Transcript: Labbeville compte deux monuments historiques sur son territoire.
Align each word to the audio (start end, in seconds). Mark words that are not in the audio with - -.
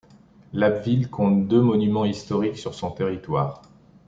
Labbeville 0.53 1.11
compte 1.11 1.47
deux 1.47 1.61
monuments 1.61 2.05
historiques 2.05 2.57
sur 2.57 2.73
son 2.73 2.89
territoire. 2.89 3.61